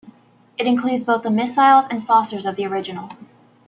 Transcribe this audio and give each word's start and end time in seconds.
It 0.57 0.65
includes 0.65 1.03
both 1.03 1.21
the 1.21 1.29
missiles 1.29 1.85
and 1.87 2.01
saucers 2.01 2.47
of 2.47 2.55
the 2.55 2.65
original. 2.65 3.11